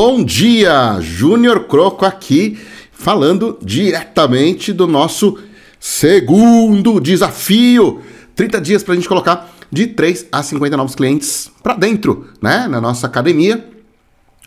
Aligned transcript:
bom 0.00 0.22
dia! 0.22 1.00
Júnior 1.00 1.64
Croco 1.64 2.04
aqui, 2.04 2.56
falando 2.92 3.58
diretamente 3.60 4.72
do 4.72 4.86
nosso 4.86 5.36
segundo 5.80 7.00
desafio. 7.00 8.00
30 8.36 8.60
dias 8.60 8.84
para 8.84 8.92
a 8.92 8.94
gente 8.94 9.08
colocar 9.08 9.52
de 9.72 9.88
3 9.88 10.26
a 10.30 10.40
50 10.40 10.76
novos 10.76 10.94
clientes 10.94 11.50
para 11.64 11.74
dentro, 11.74 12.28
né? 12.40 12.68
Na 12.68 12.80
nossa 12.80 13.08
academia, 13.08 13.68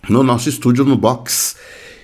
no 0.08 0.24
nosso 0.24 0.48
estúdio, 0.48 0.86
no 0.86 0.96
box. 0.96 1.58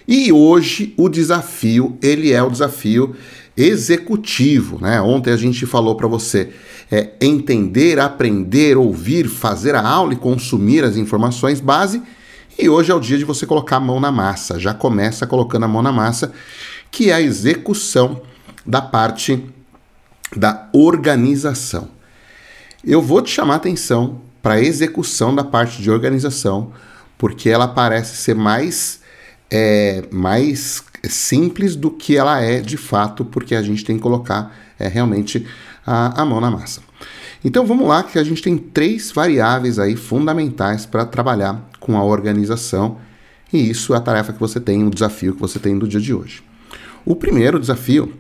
E 0.06 0.30
hoje 0.30 0.94
o 0.98 1.08
desafio, 1.08 1.98
ele 2.02 2.34
é 2.34 2.44
o 2.44 2.50
desafio 2.50 3.16
executivo, 3.56 4.78
né? 4.82 5.00
Ontem 5.00 5.32
a 5.32 5.38
gente 5.38 5.66
falou 5.66 5.96
para 5.96 6.06
você 6.06 6.50
é, 6.92 7.12
entender, 7.22 7.98
aprender, 7.98 8.76
ouvir, 8.76 9.30
fazer 9.30 9.74
a 9.74 9.88
aula 9.88 10.12
e 10.12 10.18
consumir 10.18 10.84
as 10.84 10.98
informações 10.98 11.62
base. 11.62 12.02
E 12.58 12.68
hoje 12.68 12.92
é 12.92 12.96
o 12.96 13.00
dia 13.00 13.18
de 13.18 13.24
você 13.24 13.46
colocar 13.46 13.76
a 13.76 13.80
mão 13.80 14.00
na 14.00 14.12
massa. 14.12 14.60
Já 14.60 14.74
começa 14.74 15.28
colocando 15.28 15.66
a 15.66 15.68
mão 15.68 15.84
na 15.84 15.92
massa, 15.92 16.34
que 16.90 17.12
é 17.12 17.14
a 17.14 17.22
execução 17.22 18.22
da 18.66 18.82
parte 18.82 19.48
da 20.36 20.68
organização. 20.74 21.90
Eu 22.84 23.02
vou 23.02 23.22
te 23.22 23.30
chamar 23.30 23.56
atenção 23.56 24.22
para 24.42 24.56
a 24.56 24.62
execução 24.62 25.36
da 25.36 25.44
parte 25.44 25.82
de 25.82 25.92
organização, 25.92 26.72
porque 27.18 27.50
ela 27.50 27.68
parece 27.68 28.18
ser 28.18 28.34
mais, 28.34 29.02
é, 29.52 30.04
mais 30.12 30.84
simples 31.04 31.76
do 31.76 31.92
que 31.92 32.18
ela 32.18 32.42
é 32.42 32.60
de 32.60 32.78
fato, 32.78 33.24
porque 33.24 33.54
a 33.54 33.62
gente 33.62 33.86
tem 33.86 33.98
que 33.98 34.02
colocar 34.02 34.56
é, 34.80 34.88
realmente 34.88 35.46
a, 35.88 36.22
a 36.22 36.26
mão 36.26 36.42
na 36.42 36.52
massa. 36.52 36.82
Então 37.44 37.66
vamos 37.66 37.88
lá, 37.88 38.04
que 38.04 38.20
a 38.20 38.24
gente 38.24 38.42
tem 38.42 38.58
três 38.58 39.12
variáveis 39.12 39.80
aí 39.80 39.96
fundamentais 39.96 40.86
para 40.86 41.06
trabalhar 41.06 41.70
com 41.80 41.98
a 41.98 42.04
organização, 42.04 42.98
e 43.54 43.70
isso 43.70 43.94
é 43.94 43.98
a 43.98 44.02
tarefa 44.02 44.34
que 44.34 44.40
você 44.40 44.60
tem, 44.60 44.86
o 44.86 44.90
desafio 44.90 45.34
que 45.34 45.40
você 45.40 45.58
tem 45.58 45.74
no 45.74 45.88
dia 45.88 46.02
de 46.02 46.14
hoje. 46.14 46.44
O 47.06 47.16
primeiro 47.16 47.58
desafio 47.58 48.14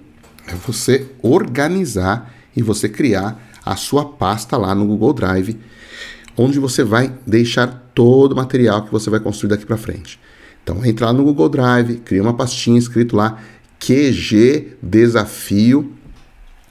é 0.47 0.55
você 0.55 1.11
organizar 1.21 2.33
e 2.55 2.63
você 2.63 2.87
criar 2.87 3.37
a 3.65 3.75
sua 3.75 4.05
pasta 4.05 4.55
lá 4.55 4.73
no 4.73 4.85
Google 4.85 5.11
Drive, 5.11 5.59
onde 6.37 6.57
você 6.57 6.83
vai 6.83 7.13
deixar 7.25 7.91
todo 7.93 8.31
o 8.31 8.35
material 8.35 8.83
que 8.83 8.91
você 8.91 9.09
vai 9.09 9.19
construir 9.19 9.49
daqui 9.49 9.65
para 9.65 9.75
frente. 9.75 10.17
Então, 10.63 10.85
entra 10.85 11.07
lá 11.07 11.13
no 11.13 11.23
Google 11.23 11.49
Drive, 11.49 11.97
cria 11.97 12.21
uma 12.21 12.33
pastinha 12.33 12.79
escrito 12.79 13.15
lá 13.15 13.39
QG 13.79 14.77
Desafio 14.81 15.96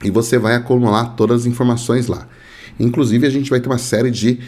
e 0.03 0.11
você 0.11 0.39
vai 0.39 0.55
acumular 0.55 1.17
todas 1.17 1.43
as 1.43 1.47
informações 1.47 2.07
lá. 2.07 2.27
Inclusive, 2.79 3.27
a 3.27 3.31
gente 3.31 3.49
vai 3.49 3.59
ter 3.61 3.69
uma 3.69 3.79
série 3.79 4.11
de 4.11 4.39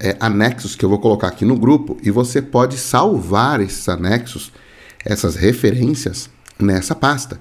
é, 0.00 0.16
anexos 0.18 0.74
que 0.74 0.84
eu 0.84 0.88
vou 0.88 0.98
colocar 0.98 1.28
aqui 1.28 1.44
no 1.44 1.56
grupo 1.56 1.98
e 2.02 2.10
você 2.10 2.40
pode 2.40 2.78
salvar 2.78 3.60
esses 3.60 3.88
anexos, 3.88 4.52
essas 5.04 5.36
referências 5.36 6.30
nessa 6.58 6.94
pasta 6.94 7.38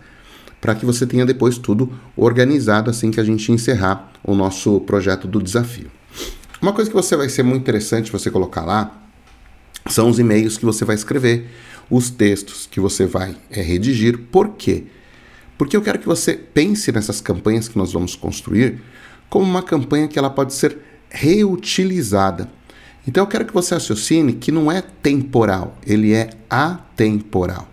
para 0.64 0.76
que 0.76 0.86
você 0.86 1.06
tenha 1.06 1.26
depois 1.26 1.58
tudo 1.58 1.92
organizado 2.16 2.90
assim 2.90 3.12
que 3.12 3.20
a 3.20 3.24
gente 3.24 3.52
encerrar 3.52 4.12
o 4.24 4.34
nosso 4.34 4.80
projeto 4.80 5.28
do 5.28 5.42
desafio. 5.42 5.92
Uma 6.62 6.72
coisa 6.72 6.90
que 6.90 6.96
você 6.96 7.18
vai 7.18 7.28
ser 7.28 7.44
muito 7.44 7.62
interessante 7.62 8.10
você 8.10 8.32
colocar 8.32 8.64
lá 8.64 9.04
são 9.90 10.10
os 10.10 10.20
e-mails 10.20 10.58
que 10.58 10.64
você 10.64 10.86
vai 10.86 10.96
escrever, 10.96 11.50
os 11.90 12.10
textos 12.10 12.66
que 12.66 12.80
você 12.80 13.06
vai 13.06 13.36
é, 13.52 13.62
redigir. 13.62 14.18
Por 14.32 14.52
quê? 14.52 14.86
Porque 14.86 15.03
eu 15.76 15.82
quero 15.82 16.00
que 16.00 16.08
você 16.08 16.34
pense 16.34 16.92
nessas 16.92 17.22
campanhas 17.22 17.68
que 17.68 17.78
nós 17.78 17.94
vamos 17.94 18.16
construir 18.16 18.82
como 19.30 19.46
uma 19.46 19.64
campanha 19.64 20.08
que 20.08 20.20
ela 20.20 20.30
pode 20.30 20.54
ser 20.54 20.78
reutilizada. 21.10 22.50
Então 23.08 23.24
eu 23.24 23.28
quero 23.28 23.46
que 23.46 23.54
você 23.54 23.74
raciocine 23.74 24.34
que 24.34 24.52
não 24.52 24.72
é 24.72 24.82
temporal, 24.82 25.78
ele 25.86 26.14
é 26.14 26.30
atemporal. 26.50 27.68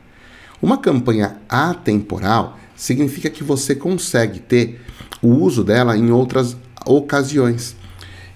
Uma 0.62 0.78
campanha 0.78 1.36
atemporal 1.48 2.58
significa 2.76 3.30
que 3.30 3.44
você 3.44 3.74
consegue 3.74 4.40
ter 4.40 4.80
o 5.22 5.28
uso 5.28 5.62
dela 5.62 5.96
em 5.96 6.10
outras 6.10 6.56
ocasiões. 6.86 7.76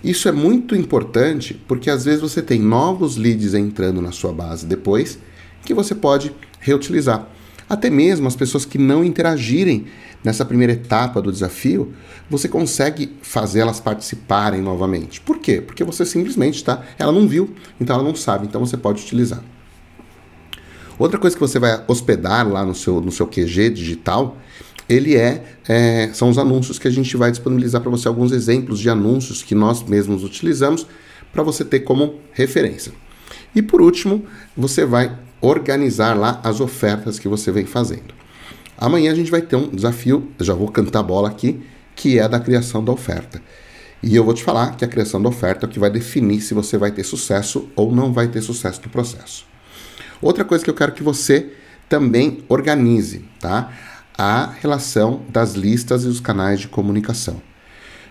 Isso 0.03 0.29
é 0.29 0.33
muito 0.33 0.77
importante 0.77 1.55
porque 1.67 1.91
às 1.91 2.05
vezes 2.05 2.21
você 2.21 2.43
tem 2.43 2.61
novos 2.61 3.17
leads 3.17 3.55
entrando 3.55 4.03
na 4.03 4.13
sua 4.13 4.33
base 4.33 4.67
depois 4.67 5.19
que 5.65 5.73
você 5.73 5.95
pode 5.95 6.35
reutilizar. 6.61 7.27
Até 7.69 7.89
mesmo 7.89 8.29
as 8.29 8.37
pessoas 8.37 8.65
que 8.65 8.79
não 8.79 9.05
interagirem 9.05 9.87
nessa 10.23 10.45
primeira 10.45 10.73
etapa 10.73 11.21
do 11.21 11.31
desafio, 11.31 11.93
você 12.29 12.49
consegue 12.49 13.17
fazer 13.23 13.61
elas 13.61 13.81
participarem 13.81 14.63
novamente. 14.63 15.21
Por 15.21 15.39
quê? 15.39 15.61
Porque 15.61 15.85
você 15.85 16.05
simplesmente 16.05 16.57
está, 16.57 16.83
ela 16.99 17.13
não 17.13 17.29
viu, 17.29 17.55
então 17.81 17.97
ela 17.97 18.05
não 18.05 18.15
sabe, 18.15 18.47
então 18.47 18.65
você 18.65 18.77
pode 18.77 19.03
utilizar. 19.03 19.43
Outra 20.99 21.19
coisa 21.19 21.37
que 21.37 21.41
você 21.41 21.59
vai 21.59 21.83
hospedar 21.89 22.49
lá 22.49 22.65
no 22.65 22.75
seu, 22.75 23.01
no 23.01 23.11
seu 23.11 23.27
QG 23.27 23.71
digital, 23.71 24.39
ele 24.89 25.17
é, 25.17 25.43
é 25.69 26.11
são 26.13 26.29
os 26.29 26.39
anúncios 26.39 26.79
que 26.79 26.87
a 26.87 26.91
gente 26.91 27.17
vai 27.17 27.31
disponibilizar 27.31 27.81
para 27.81 27.91
você 27.91 28.07
alguns 28.07 28.33
exemplos 28.33 28.79
de 28.79 28.89
anúncios 28.89 29.43
que 29.43 29.55
nós 29.55 29.83
mesmos 29.83 30.23
utilizamos 30.23 30.87
para 31.33 31.43
você 31.43 31.65
ter 31.65 31.81
como 31.81 32.21
referência. 32.33 32.93
E 33.55 33.61
por 33.61 33.81
último, 33.81 34.25
você 34.57 34.85
vai 34.85 35.17
organizar 35.45 36.15
lá 36.15 36.41
as 36.43 36.61
ofertas 36.61 37.19
que 37.19 37.29
você 37.29 37.53
vem 37.53 37.67
fazendo. 37.67 38.15
Amanhã 38.79 39.13
a 39.13 39.15
gente 39.15 39.31
vai 39.31 39.43
ter 39.43 39.57
um 39.57 39.69
desafio, 39.69 40.33
já 40.41 40.55
vou 40.55 40.69
cantar 40.69 41.03
bola 41.03 41.29
aqui, 41.29 41.63
que 41.95 42.19
é 42.19 42.29
da 42.29 42.41
criação 42.41 42.83
da 42.83 42.91
oferta. 42.91 43.41
E 44.03 44.17
eu 44.17 44.25
vou 44.25 44.35
te 44.35 44.43
falar 44.43 44.77
que 44.77 44.85
a 44.85 44.89
criação 44.89 45.23
da 45.23 45.29
oferta 45.29 45.65
é 45.65 45.69
o 45.69 45.71
que 45.71 45.79
vai 45.79 45.91
definir 45.91 46.41
se 46.41 46.55
você 46.55 46.77
vai 46.77 46.91
ter 46.91 47.05
sucesso 47.05 47.69
ou 47.77 47.95
não 47.95 48.13
vai 48.13 48.29
ter 48.29 48.43
sucesso 48.43 48.81
no 48.85 48.91
processo. 48.91 49.47
Outra 50.21 50.45
coisa 50.45 50.65
que 50.65 50.71
eu 50.71 50.75
quero 50.75 50.93
que 50.93 51.03
você 51.03 51.53
também 51.89 52.45
organize, 52.49 53.25
tá? 53.41 53.73
A 54.17 54.47
relação 54.61 55.23
das 55.29 55.55
listas 55.55 56.05
e 56.05 56.09
os 56.09 56.21
canais 56.21 56.61
de 56.61 56.69
comunicação. 56.69 57.41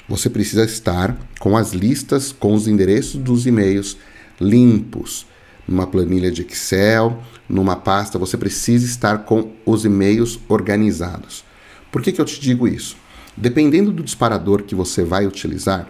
Você 0.08 0.30
precisa 0.30 0.64
estar 0.64 1.18
com 1.40 1.56
as 1.56 1.74
listas, 1.74 2.32
com 2.32 2.54
os 2.54 2.68
endereços 2.68 3.16
dos 3.16 3.46
e-mails 3.46 3.98
limpos, 4.40 5.26
numa 5.68 5.88
planilha 5.88 6.32
de 6.32 6.42
Excel, 6.42 7.22
numa 7.48 7.76
pasta, 7.76 8.20
você 8.20 8.38
precisa 8.38 8.86
estar 8.86 9.20
com 9.20 9.52
os 9.66 9.86
e-mails 9.86 10.40
organizados. 10.48 11.44
Por 11.92 12.02
que, 12.02 12.12
que 12.12 12.20
eu 12.20 12.26
te 12.26 12.40
digo 12.40 12.68
isso? 12.68 12.98
Dependendo 13.36 13.92
do 13.92 14.04
disparador 14.04 14.64
que 14.64 14.76
você 14.76 15.04
vai 15.04 15.26
utilizar, 15.26 15.88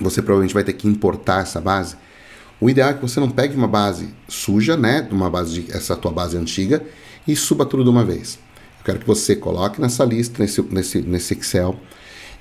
você 0.00 0.22
provavelmente 0.22 0.54
vai 0.54 0.64
ter 0.64 0.74
que 0.74 0.86
importar 0.86 1.42
essa 1.42 1.60
base 1.60 1.96
o 2.60 2.68
ideal 2.68 2.90
é 2.90 2.94
que 2.94 3.02
você 3.02 3.20
não 3.20 3.30
pegue 3.30 3.56
uma 3.56 3.68
base 3.68 4.12
suja, 4.26 4.76
né, 4.76 5.06
uma 5.12 5.30
base 5.30 5.60
de, 5.60 5.72
essa 5.72 5.94
tua 5.94 6.10
base 6.10 6.36
antiga 6.36 6.84
e 7.26 7.36
suba 7.36 7.64
tudo 7.64 7.84
de 7.84 7.90
uma 7.90 8.04
vez. 8.04 8.38
Eu 8.80 8.84
quero 8.84 8.98
que 8.98 9.06
você 9.06 9.36
coloque 9.36 9.80
nessa 9.80 10.04
lista, 10.04 10.42
nesse, 10.42 10.62
nesse, 10.62 11.02
nesse 11.02 11.34
Excel, 11.34 11.76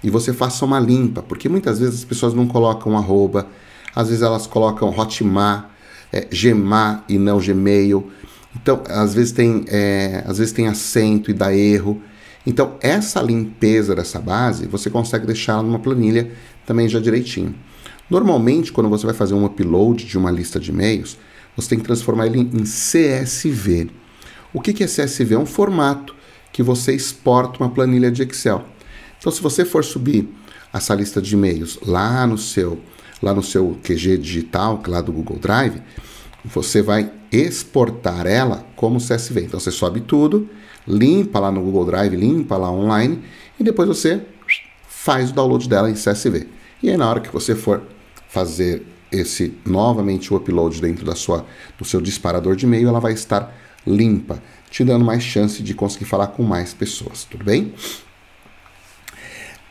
e 0.04 0.10
você 0.10 0.34
faça 0.34 0.66
uma 0.66 0.80
limpa, 0.80 1.22
porque 1.22 1.48
muitas 1.48 1.80
vezes 1.80 2.00
as 2.00 2.06
pessoas 2.06 2.34
não 2.34 2.48
colocam 2.48 2.98
arroba, 2.98 3.48
às 3.94 4.08
vezes 4.08 4.24
elas 4.24 4.48
colocam 4.48 4.90
hotmar, 4.90 5.70
é, 6.12 6.28
gemar 6.32 7.04
e 7.08 7.18
não 7.18 7.40
gmail. 7.40 8.12
Então, 8.56 8.82
às 8.88 9.14
vezes 9.14 9.32
tem, 9.32 9.66
é, 9.68 10.24
às 10.26 10.38
vezes 10.38 10.54
tem 10.54 10.68
acento 10.68 11.30
e 11.30 11.34
dá 11.34 11.54
erro. 11.54 12.02
Então, 12.46 12.76
essa 12.82 13.22
limpeza 13.22 13.94
dessa 13.96 14.20
base, 14.20 14.68
você 14.68 14.90
consegue 14.90 15.26
deixar 15.26 15.62
numa 15.62 15.80
planilha 15.80 16.32
também 16.66 16.88
já 16.88 17.00
direitinho. 17.00 17.54
Normalmente, 18.10 18.72
quando 18.72 18.90
você 18.90 19.06
vai 19.06 19.14
fazer 19.14 19.34
um 19.34 19.46
upload 19.46 20.06
de 20.06 20.18
uma 20.18 20.32
lista 20.32 20.60
de 20.60 20.72
e-mails, 20.72 21.18
você 21.56 21.70
tem 21.70 21.80
que 21.80 21.86
transformar 21.86 22.28
ele 22.28 22.40
em 22.40 22.64
CSV. 22.64 23.90
O 24.54 24.62
que 24.62 24.84
é 24.84 24.88
CSV? 24.88 25.34
É 25.34 25.38
um 25.38 25.46
formato 25.46 26.16
que 26.54 26.64
você 26.64 26.94
exporta 26.94 27.60
uma 27.60 27.70
planilha 27.70 28.10
de 28.10 28.24
Excel. 28.24 28.64
Então, 29.20 29.32
se 29.32 29.42
você 29.42 29.66
for 29.66 29.84
subir 29.84 30.30
essa 30.74 30.96
lista 30.96 31.22
de 31.22 31.34
e-mails 31.34 31.80
lá 31.86 32.26
no 32.26 32.38
seu 32.38 32.80
lá 33.22 33.34
no 33.34 33.44
seu 33.44 33.78
QG 33.84 34.18
digital, 34.18 34.82
é 34.86 34.90
lá 34.90 35.02
do 35.02 35.12
Google 35.12 35.40
Drive, 35.40 35.82
você 36.46 36.82
vai 36.82 37.12
exportar 37.32 38.26
ela 38.26 38.66
como 38.76 39.00
CSV. 39.00 39.46
Então 39.46 39.60
você 39.60 39.72
sobe 39.72 40.02
tudo, 40.02 40.50
limpa 40.88 41.40
lá 41.40 41.52
no 41.52 41.62
Google 41.62 41.86
Drive, 41.86 42.16
limpa 42.16 42.58
lá 42.58 42.72
online 42.72 43.24
e 43.60 43.64
depois 43.64 43.88
você 43.88 44.22
faz 44.88 45.32
o 45.32 45.34
download 45.34 45.68
dela 45.68 45.90
em 45.90 45.94
CSV. 45.94 46.48
E 46.82 46.90
aí 46.90 46.98
na 46.98 47.10
hora 47.10 47.20
que 47.20 47.32
você 47.32 47.56
for 47.56 47.84
fazer 48.30 48.86
esse 49.12 49.54
novamente 49.66 50.34
o 50.34 50.38
upload 50.38 50.82
dentro 50.82 51.06
da 51.06 51.16
sua, 51.16 51.46
do 51.78 51.86
seu 51.86 52.02
disparador 52.02 52.56
de 52.56 52.66
e-mail, 52.66 52.90
ela 52.90 53.00
vai 53.00 53.14
estar 53.14 53.56
limpa, 53.86 54.42
te 54.70 54.84
dando 54.84 55.06
mais 55.06 55.24
chance 55.24 55.64
de 55.64 55.74
conseguir 55.74 56.06
falar 56.06 56.28
com 56.28 56.44
mais 56.44 56.74
pessoas, 56.74 57.24
tudo 57.24 57.44
bem? 57.44 57.74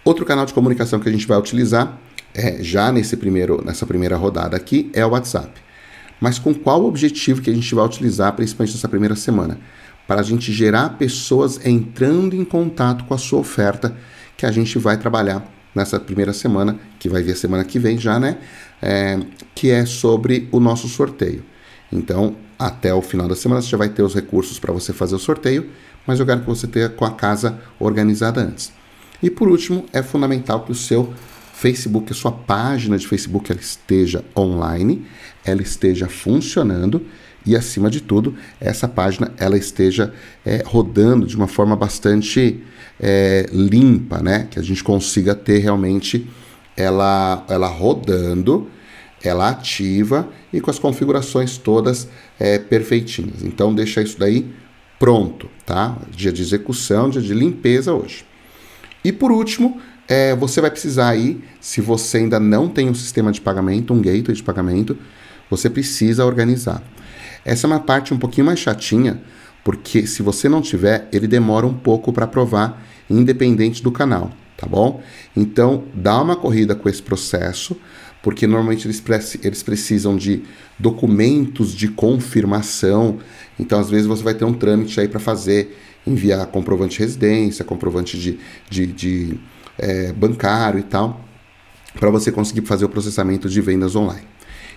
Outro 0.05 0.25
canal 0.25 0.47
de 0.47 0.55
comunicação 0.55 0.99
que 0.99 1.09
a 1.09 1.13
gente 1.13 1.27
vai 1.27 1.39
utilizar 1.39 1.99
é, 2.37 2.63
já 2.63 2.93
nesse 2.93 3.17
primeiro, 3.17 3.65
nessa 3.65 3.87
primeira 3.87 4.17
rodada 4.17 4.57
aqui 4.57 4.91
é 4.93 5.05
o 5.05 5.11
WhatsApp. 5.11 5.59
Mas 6.21 6.39
com 6.39 6.55
qual 6.55 6.85
objetivo 6.85 7.41
que 7.41 7.51
a 7.51 7.55
gente 7.55 7.75
vai 7.75 7.85
utilizar, 7.85 8.33
principalmente 8.35 8.75
nessa 8.75 8.89
primeira 8.89 9.17
semana? 9.17 9.59
Para 10.07 10.21
a 10.21 10.23
gente 10.23 10.53
gerar 10.53 10.91
pessoas 10.91 11.65
entrando 11.65 12.37
em 12.37 12.45
contato 12.45 13.05
com 13.05 13.15
a 13.15 13.19
sua 13.19 13.41
oferta 13.41 13.97
que 14.37 14.45
a 14.45 14.53
gente 14.53 14.79
vai 14.79 14.99
trabalhar 14.99 15.51
nessa 15.75 15.99
primeira 15.99 16.33
semana, 16.33 16.79
que 16.99 17.09
vai 17.09 17.23
vir 17.23 17.33
a 17.33 17.37
semana 17.37 17.65
que 17.65 17.79
vem 17.79 17.99
já, 17.99 18.19
né? 18.19 18.39
É, 18.81 19.19
que 19.55 19.71
é 19.71 19.85
sobre 19.87 20.49
o 20.53 20.61
nosso 20.61 20.89
sorteio. 20.89 21.43
Então, 21.91 22.37
até 22.59 22.93
o 22.95 23.03
final 23.03 23.29
da 23.29 23.35
semana 23.35 23.63
você 23.63 23.69
já 23.69 23.77
vai 23.79 23.89
ter 23.89 24.03
os 24.03 24.15
recursos 24.15 24.59
para 24.59 24.73
você 24.73 24.93
fazer 24.93 25.15
o 25.15 25.19
sorteio, 25.19 25.71
mas 26.07 26.21
eu 26.21 26.27
quero 26.27 26.41
que 26.41 26.47
você 26.47 26.67
tenha 26.67 26.89
com 26.89 27.05
a 27.05 27.11
casa 27.11 27.59
organizada 27.79 28.41
antes. 28.41 28.73
E 29.23 29.31
por 29.31 29.49
último, 29.49 29.87
é 29.93 30.03
fundamental 30.03 30.61
que 30.61 30.73
o 30.73 30.75
seu 30.75 31.13
Facebook, 31.57 32.13
a 32.13 32.15
sua 32.15 32.33
página 32.33 32.99
de 32.99 33.09
Facebook, 33.09 33.51
ela 33.51 33.61
esteja 33.61 34.23
online, 34.37 35.07
ela 35.43 35.63
esteja 35.63 36.07
funcionando 36.07 37.07
e, 37.47 37.57
acima 37.57 37.89
de 37.89 38.03
tudo, 38.03 38.37
essa 38.61 38.87
página 38.87 39.33
ela 39.39 39.57
esteja 39.57 40.13
é, 40.45 40.63
rodando 40.67 41.27
de 41.27 41.35
uma 41.35 41.49
forma 41.49 41.75
bastante 41.75 42.63
é, 43.01 43.49
limpa, 43.51 44.23
né? 44.23 44.47
Que 44.51 44.59
a 44.59 44.63
gente 44.63 44.85
consiga 44.85 45.35
ter 45.35 45.61
realmente 45.61 46.29
ela, 46.77 47.43
ela 47.49 47.69
rodando, 47.69 48.69
ela 49.25 49.49
ativa 49.49 50.29
e 50.53 50.61
com 50.61 50.71
as 50.71 50.79
configurações 50.79 51.57
todas 51.57 52.07
é, 52.39 52.59
perfeitinhas. 52.59 53.43
Então, 53.43 53.75
deixa 53.75 54.03
isso 54.03 54.19
daí 54.19 54.47
pronto, 54.99 55.49
tá? 55.65 55.97
Dia 56.11 56.31
de 56.31 56.43
execução, 56.43 57.09
dia 57.09 57.23
de 57.23 57.33
limpeza 57.33 57.95
hoje. 57.95 58.27
E 59.03 59.11
por 59.11 59.33
último, 59.33 59.81
é, 60.09 60.35
você 60.35 60.61
vai 60.61 60.71
precisar 60.71 61.09
aí, 61.09 61.43
se 61.61 61.81
você 61.81 62.19
ainda 62.19 62.39
não 62.39 62.69
tem 62.69 62.89
um 62.89 62.95
sistema 62.95 63.33
de 63.33 63.41
pagamento, 63.41 63.93
um 63.93 64.01
gateway 64.01 64.35
de 64.35 64.43
pagamento, 64.43 64.97
você 65.51 65.69
precisa 65.69 66.25
organizar. 66.25 66.83
Essa 67.45 67.67
é 67.67 67.69
uma 67.69 67.81
parte 67.81 68.13
um 68.13 68.19
pouquinho 68.19 68.47
mais 68.47 68.59
chatinha, 68.59 69.21
porque 69.65 70.07
se 70.07 70.23
você 70.23 70.49
não 70.49 70.61
tiver, 70.61 71.09
ele 71.13 71.27
demora 71.27 71.67
um 71.67 71.75
pouco 71.75 72.13
para 72.13 72.25
aprovar, 72.25 72.83
independente 73.11 73.83
do 73.83 73.91
canal, 73.91 74.31
tá 74.57 74.67
bom? 74.67 75.03
Então, 75.37 75.85
dá 75.95 76.21
uma 76.21 76.37
corrida 76.37 76.75
com 76.75 76.89
esse 76.89 77.03
processo, 77.03 77.77
porque 78.23 78.47
normalmente 78.47 78.87
eles, 78.87 79.03
eles 79.43 79.63
precisam 79.63 80.17
de 80.17 80.43
documentos 80.79 81.73
de 81.73 81.89
confirmação. 81.89 83.19
Então, 83.59 83.79
às 83.79 83.89
vezes, 83.89 84.07
você 84.07 84.23
vai 84.23 84.35
ter 84.35 84.45
um 84.45 84.53
trâmite 84.53 85.01
aí 85.01 85.09
para 85.09 85.21
fazer, 85.21 85.77
enviar 86.07 86.47
comprovante 86.47 86.97
de 86.97 87.03
residência, 87.03 87.65
comprovante 87.65 88.19
de, 88.19 88.39
de, 88.69 88.87
de 88.87 89.39
é, 89.79 90.13
bancário 90.13 90.79
e 90.81 90.83
tal, 90.83 91.21
para 91.99 92.11
você 92.11 92.31
conseguir 92.31 92.67
fazer 92.67 92.85
o 92.85 92.89
processamento 92.89 93.49
de 93.49 93.61
vendas 93.61 93.97
online. 93.97 94.27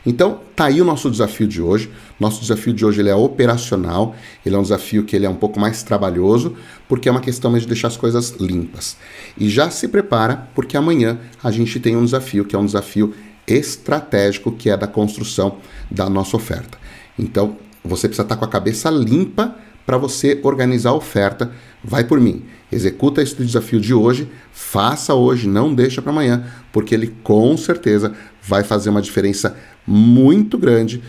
Então, 0.06 0.40
tá 0.56 0.66
aí 0.66 0.82
o 0.82 0.86
nosso 0.86 1.12
desafio 1.12 1.48
de 1.48 1.62
hoje. 1.62 1.92
Nosso 2.20 2.42
desafio 2.42 2.74
de 2.74 2.86
hoje 2.86 3.02
ele 3.02 3.10
é 3.10 3.16
operacional, 3.16 4.16
ele 4.46 4.56
é 4.56 4.58
um 4.58 4.62
desafio 4.62 5.04
que 5.04 5.16
ele 5.16 5.26
é 5.26 5.30
um 5.30 5.36
pouco 5.36 5.60
mais 5.60 5.84
trabalhoso, 5.84 6.56
porque 6.88 7.10
é 7.10 7.12
uma 7.12 7.20
questão 7.20 7.58
de 7.58 7.68
deixar 7.68 7.90
as 7.90 7.98
coisas 7.98 8.32
limpas. 8.40 8.96
E 9.38 9.50
já 9.50 9.70
se 9.70 9.88
prepara, 9.88 10.48
porque 10.56 10.78
amanhã 10.78 11.20
a 11.44 11.52
gente 11.52 11.80
tem 11.80 11.96
um 11.96 12.06
desafio 12.06 12.46
que 12.46 12.56
é 12.56 12.60
um 12.60 12.66
desafio 12.66 13.14
estratégico, 13.46 14.52
que 14.52 14.70
é 14.70 14.78
da 14.78 14.88
construção 14.88 15.58
da 15.90 16.10
nossa 16.10 16.38
oferta. 16.38 16.78
Então, 17.18 17.58
você 17.84 18.08
precisa 18.08 18.24
estar 18.24 18.36
com 18.36 18.46
a 18.46 18.50
cabeça 18.50 18.90
limpa 18.90 19.56
para 19.86 19.98
você 19.98 20.40
organizar 20.44 20.92
a 20.92 20.94
oferta. 20.94 21.52
Vai 21.84 22.04
por 22.04 22.20
mim. 22.20 22.44
Executa 22.72 23.22
esse 23.22 23.36
desafio 23.36 23.80
de 23.80 23.94
hoje, 23.94 24.30
faça 24.52 25.14
hoje, 25.14 25.48
não 25.48 25.74
deixa 25.74 26.02
para 26.02 26.12
amanhã, 26.12 26.46
porque 26.72 26.94
ele 26.94 27.16
com 27.24 27.56
certeza 27.58 28.14
vai 28.44 28.64
fazer 28.64 28.90
uma 28.90 29.02
diferença 29.02 29.58
muito 29.88 30.58
grande 30.58 31.02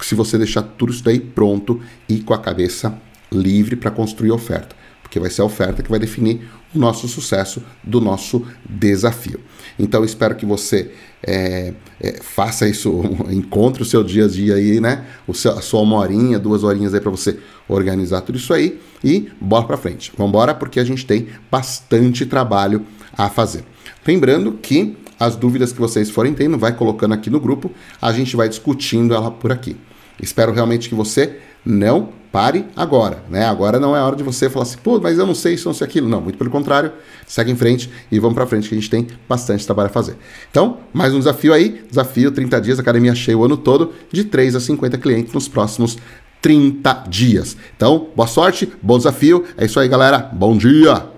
se 0.00 0.14
você 0.14 0.38
deixar 0.38 0.62
tudo 0.62 0.92
isso 0.92 1.02
daí 1.02 1.18
pronto 1.18 1.80
e 2.08 2.20
com 2.20 2.34
a 2.34 2.38
cabeça 2.38 2.96
livre 3.32 3.74
para 3.74 3.90
construir 3.90 4.30
oferta. 4.30 4.76
Porque 5.02 5.18
vai 5.18 5.30
ser 5.30 5.40
a 5.40 5.46
oferta 5.46 5.82
que 5.82 5.90
vai 5.90 5.98
definir 5.98 6.46
o 6.74 6.78
nosso 6.78 7.08
sucesso 7.08 7.62
do 7.82 8.00
nosso 8.00 8.46
desafio. 8.68 9.40
Então 9.78 10.04
espero 10.04 10.36
que 10.36 10.44
você 10.44 10.92
é, 11.22 11.72
é, 11.98 12.20
faça 12.22 12.68
isso, 12.68 13.02
encontre 13.30 13.82
o 13.82 13.86
seu 13.86 14.04
dia 14.04 14.26
a 14.26 14.28
dia 14.28 14.54
aí, 14.54 14.80
né? 14.80 15.06
O 15.26 15.32
seu, 15.32 15.52
a 15.52 15.62
sua 15.62 15.80
uma 15.80 15.96
horinha, 15.96 16.38
duas 16.38 16.62
horinhas 16.62 16.92
aí 16.94 17.00
para 17.00 17.10
você 17.10 17.38
organizar 17.68 18.22
tudo 18.22 18.38
isso 18.38 18.52
aí 18.52 18.80
e 19.04 19.30
bora 19.40 19.64
para 19.66 19.76
frente. 19.76 20.12
Vamos 20.16 20.30
embora 20.30 20.54
porque 20.54 20.80
a 20.80 20.84
gente 20.84 21.06
tem 21.06 21.28
bastante 21.50 22.24
trabalho 22.26 22.84
a 23.16 23.28
fazer. 23.28 23.64
Lembrando 24.06 24.52
que 24.52 24.96
as 25.18 25.36
dúvidas 25.36 25.72
que 25.72 25.80
vocês 25.80 26.08
forem 26.10 26.32
tendo, 26.32 26.56
vai 26.56 26.72
colocando 26.72 27.14
aqui 27.14 27.28
no 27.28 27.40
grupo, 27.40 27.70
a 28.00 28.12
gente 28.12 28.36
vai 28.36 28.48
discutindo 28.48 29.14
ela 29.14 29.30
por 29.30 29.50
aqui. 29.52 29.76
Espero 30.20 30.52
realmente 30.52 30.88
que 30.88 30.94
você 30.94 31.38
não 31.64 32.10
pare 32.30 32.66
agora, 32.76 33.24
né? 33.28 33.44
Agora 33.44 33.80
não 33.80 33.96
é 33.96 34.02
hora 34.02 34.14
de 34.14 34.22
você 34.22 34.50
falar 34.50 34.64
assim, 34.64 34.78
pô, 34.78 35.00
mas 35.00 35.18
eu 35.18 35.26
não 35.26 35.34
sei 35.34 35.54
isso, 35.54 35.68
não 35.68 35.74
sei 35.74 35.86
aquilo. 35.86 36.08
Não, 36.08 36.20
muito 36.20 36.36
pelo 36.38 36.50
contrário, 36.50 36.92
segue 37.26 37.50
em 37.50 37.56
frente 37.56 37.90
e 38.10 38.18
vamos 38.18 38.34
para 38.34 38.46
frente 38.46 38.68
que 38.68 38.74
a 38.74 38.78
gente 38.78 38.90
tem 38.90 39.06
bastante 39.28 39.64
trabalho 39.64 39.88
a 39.88 39.92
fazer. 39.92 40.16
Então, 40.50 40.78
mais 40.92 41.14
um 41.14 41.18
desafio 41.18 41.52
aí, 41.52 41.82
desafio 41.88 42.30
30 42.30 42.60
dias, 42.60 42.78
academia 42.78 43.14
cheia 43.14 43.36
o 43.36 43.44
ano 43.44 43.56
todo, 43.56 43.92
de 44.12 44.24
3 44.24 44.56
a 44.56 44.60
50 44.60 44.98
clientes 44.98 45.32
nos 45.32 45.48
próximos 45.48 45.98
30 46.40 47.04
dias. 47.08 47.56
Então, 47.76 48.08
boa 48.14 48.26
sorte, 48.26 48.72
bom 48.82 48.96
desafio. 48.96 49.44
É 49.56 49.64
isso 49.64 49.78
aí, 49.78 49.88
galera. 49.88 50.18
Bom 50.18 50.56
dia! 50.56 51.17